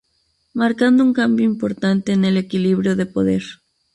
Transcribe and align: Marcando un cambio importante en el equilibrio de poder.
Marcando 0.55 1.03
un 1.03 1.13
cambio 1.13 1.45
importante 1.45 2.11
en 2.11 2.25
el 2.25 2.35
equilibrio 2.37 2.95
de 2.95 3.05
poder. 3.05 3.43